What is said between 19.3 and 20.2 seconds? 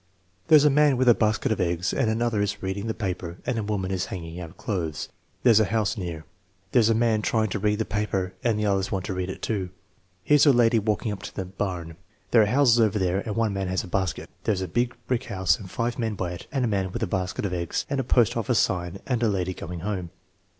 going home."